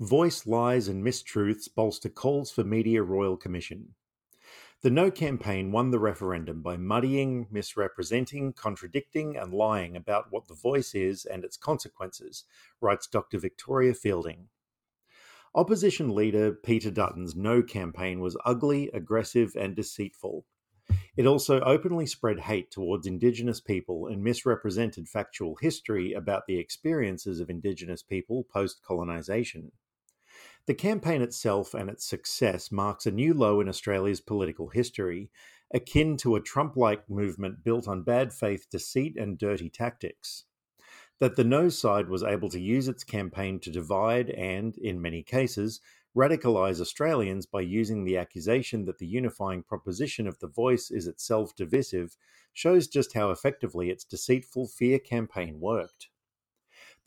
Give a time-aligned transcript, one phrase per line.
[0.00, 3.96] Voice lies and mistruths bolster calls for media royal commission.
[4.82, 10.54] The No campaign won the referendum by muddying, misrepresenting, contradicting, and lying about what the
[10.54, 12.44] voice is and its consequences,
[12.80, 13.40] writes Dr.
[13.40, 14.50] Victoria Fielding.
[15.52, 20.46] Opposition leader Peter Dutton's No campaign was ugly, aggressive, and deceitful.
[21.16, 27.40] It also openly spread hate towards Indigenous people and misrepresented factual history about the experiences
[27.40, 29.72] of Indigenous people post colonisation.
[30.68, 35.30] The campaign itself and its success marks a new low in Australia's political history,
[35.72, 40.44] akin to a Trump like movement built on bad faith deceit and dirty tactics.
[41.20, 45.22] That the No side was able to use its campaign to divide and, in many
[45.22, 45.80] cases,
[46.14, 51.56] radicalise Australians by using the accusation that the unifying proposition of the voice is itself
[51.56, 52.14] divisive
[52.52, 56.10] shows just how effectively its deceitful fear campaign worked.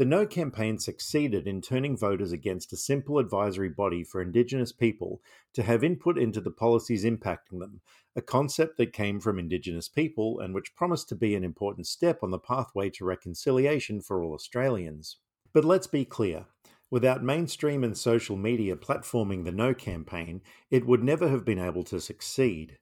[0.00, 5.20] The No campaign succeeded in turning voters against a simple advisory body for Indigenous people
[5.52, 7.82] to have input into the policies impacting them,
[8.16, 12.20] a concept that came from Indigenous people and which promised to be an important step
[12.22, 15.18] on the pathway to reconciliation for all Australians.
[15.52, 16.46] But let's be clear
[16.90, 21.84] without mainstream and social media platforming the No campaign, it would never have been able
[21.84, 22.78] to succeed.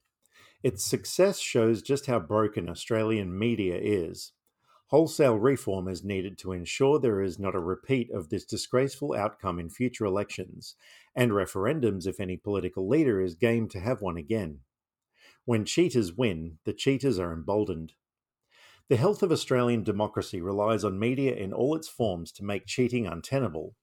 [0.63, 4.31] Its success shows just how broken Australian media is.
[4.89, 9.59] Wholesale reform is needed to ensure there is not a repeat of this disgraceful outcome
[9.59, 10.75] in future elections,
[11.15, 14.61] and referendums if any political leader is game to have one again.
[15.45, 17.93] When cheaters win, the cheaters are emboldened.
[18.87, 23.05] The health of Australian democracy relies on media in all its forms to make cheating
[23.05, 23.75] untenable.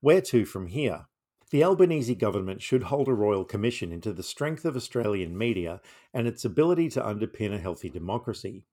[0.00, 1.08] Where to from here?
[1.50, 5.82] The Albanese government should hold a royal commission into the strength of Australian media
[6.14, 8.64] and its ability to underpin a healthy democracy.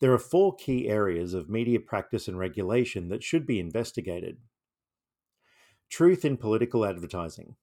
[0.00, 4.38] There are four key areas of media practice and regulation that should be investigated.
[5.88, 7.56] Truth in political advertising.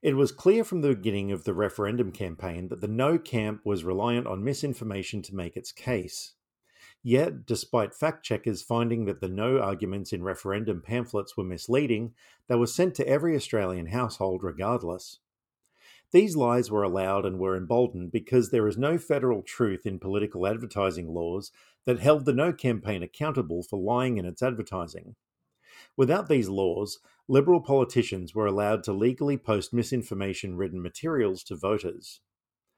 [0.00, 3.82] It was clear from the beginning of the referendum campaign that the No camp was
[3.82, 6.34] reliant on misinformation to make its case.
[7.02, 12.14] Yet, despite fact checkers finding that the No arguments in referendum pamphlets were misleading,
[12.48, 15.18] they were sent to every Australian household regardless.
[16.12, 20.46] These lies were allowed and were emboldened because there is no federal truth in political
[20.46, 21.50] advertising laws
[21.84, 25.16] that held the No campaign accountable for lying in its advertising.
[25.96, 26.98] Without these laws,
[27.30, 32.20] Liberal politicians were allowed to legally post misinformation ridden materials to voters.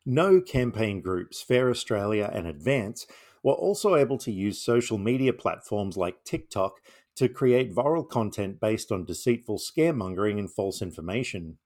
[0.04, 3.06] No campaign groups, Fair Australia and Advance,
[3.44, 6.80] were also able to use social media platforms like TikTok
[7.14, 11.58] to create viral content based on deceitful scaremongering and false information.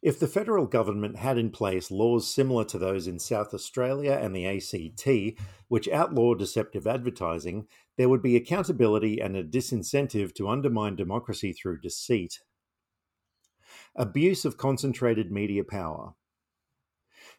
[0.00, 4.34] If the federal government had in place laws similar to those in South Australia and
[4.34, 7.66] the ACT, which outlaw deceptive advertising,
[7.96, 12.40] there would be accountability and a disincentive to undermine democracy through deceit.
[13.96, 16.14] Abuse of concentrated media power.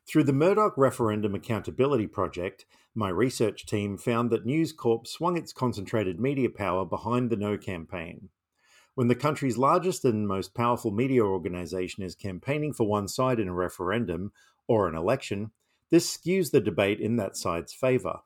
[0.05, 5.53] Through the Murdoch Referendum Accountability Project, my research team found that News Corp swung its
[5.53, 8.29] concentrated media power behind the No campaign.
[8.99, 13.47] When the country's largest and most powerful media organisation is campaigning for one side in
[13.47, 14.33] a referendum
[14.67, 15.51] or an election,
[15.89, 18.19] this skews the debate in that side's favour.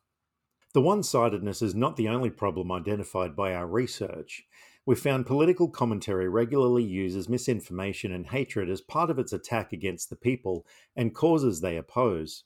[0.73, 4.45] The one sidedness is not the only problem identified by our research.
[4.84, 10.09] We found political commentary regularly uses misinformation and hatred as part of its attack against
[10.09, 12.45] the people and causes they oppose.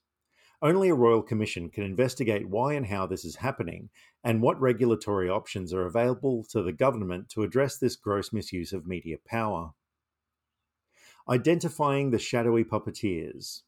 [0.59, 3.89] Only a Royal Commission can investigate why and how this is happening
[4.23, 8.87] and what regulatory options are available to the government to address this gross misuse of
[8.87, 9.73] media power.
[11.29, 13.61] Identifying the shadowy puppeteers.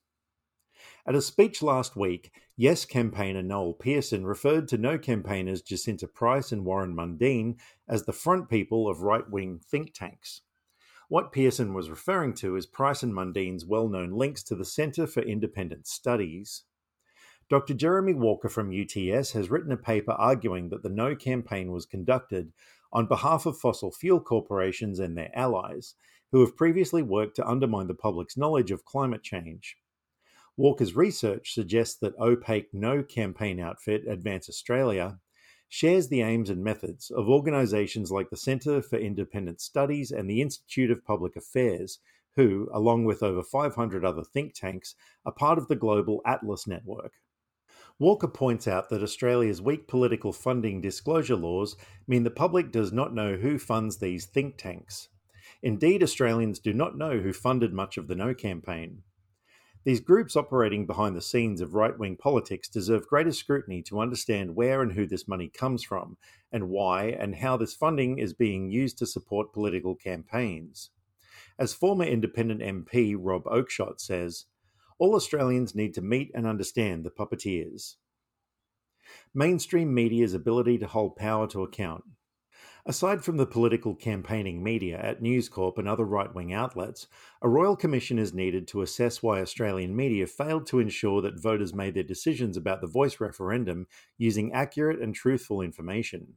[1.06, 6.52] At a speech last week, Yes campaigner Noel Pearson referred to No campaigners Jacinta Price
[6.52, 7.58] and Warren Mundine
[7.88, 10.42] as the front people of right wing think tanks.
[11.08, 15.06] What Pearson was referring to is Price and Mundine's well known links to the Centre
[15.06, 16.64] for Independent Studies.
[17.50, 17.74] Dr.
[17.74, 22.54] Jeremy Walker from UTS has written a paper arguing that the No campaign was conducted
[22.94, 25.96] on behalf of fossil fuel corporations and their allies,
[26.32, 29.78] who have previously worked to undermine the public's knowledge of climate change.
[30.58, 35.20] Walker's research suggests that opaque No campaign outfit, Advance Australia,
[35.68, 40.44] shares the aims and methods of organisations like the Centre for Independent Studies and the
[40.44, 41.98] Institute of Public Affairs,
[42.36, 44.94] who, along with over 500 other think tanks,
[45.26, 47.14] are part of the global Atlas network.
[48.00, 51.76] Walker points out that Australia's weak political funding disclosure laws
[52.08, 55.10] mean the public does not know who funds these think tanks.
[55.62, 59.04] Indeed, Australians do not know who funded much of the No campaign.
[59.84, 64.56] These groups operating behind the scenes of right wing politics deserve greater scrutiny to understand
[64.56, 66.16] where and who this money comes from,
[66.54, 70.92] and why and how this funding is being used to support political campaigns.
[71.58, 74.46] As former independent MP Rob Oakeshott says,
[75.00, 77.96] all Australians need to meet and understand the puppeteers.
[79.34, 82.04] Mainstream media's ability to hold power to account.
[82.86, 87.08] Aside from the political campaigning media at News Corp and other right wing outlets,
[87.42, 91.74] a royal commission is needed to assess why Australian media failed to ensure that voters
[91.74, 93.88] made their decisions about the voice referendum
[94.18, 96.36] using accurate and truthful information.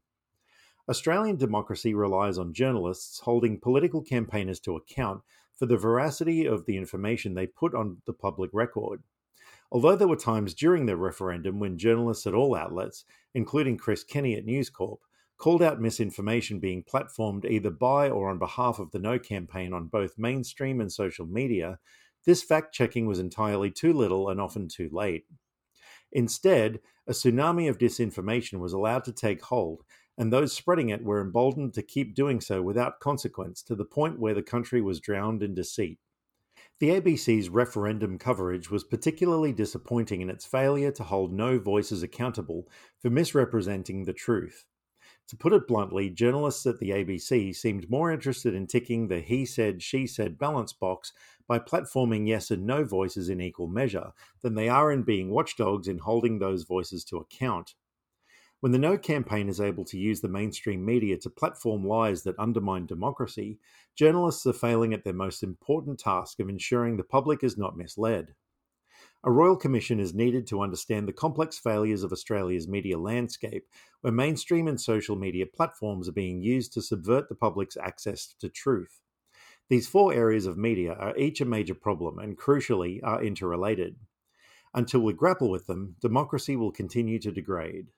[0.88, 5.22] Australian democracy relies on journalists holding political campaigners to account
[5.62, 9.00] for the veracity of the information they put on the public record.
[9.70, 14.34] Although there were times during the referendum when journalists at all outlets, including Chris Kenny
[14.34, 14.98] at News Corp,
[15.38, 19.86] called out misinformation being platformed either by or on behalf of the No campaign on
[19.86, 21.78] both mainstream and social media,
[22.26, 25.26] this fact checking was entirely too little and often too late.
[26.10, 29.84] Instead, a tsunami of disinformation was allowed to take hold,
[30.18, 34.18] and those spreading it were emboldened to keep doing so without consequence to the point
[34.18, 35.98] where the country was drowned in deceit.
[36.80, 42.68] The ABC's referendum coverage was particularly disappointing in its failure to hold no voices accountable
[43.00, 44.64] for misrepresenting the truth.
[45.28, 49.46] To put it bluntly, journalists at the ABC seemed more interested in ticking the he
[49.46, 51.12] said, she said balance box
[51.46, 54.12] by platforming yes and no voices in equal measure
[54.42, 57.74] than they are in being watchdogs in holding those voices to account.
[58.62, 62.38] When the No campaign is able to use the mainstream media to platform lies that
[62.38, 63.58] undermine democracy,
[63.96, 68.36] journalists are failing at their most important task of ensuring the public is not misled.
[69.24, 73.66] A Royal Commission is needed to understand the complex failures of Australia's media landscape,
[74.02, 78.48] where mainstream and social media platforms are being used to subvert the public's access to
[78.48, 79.00] truth.
[79.70, 83.96] These four areas of media are each a major problem and, crucially, are interrelated.
[84.72, 87.88] Until we grapple with them, democracy will continue to degrade.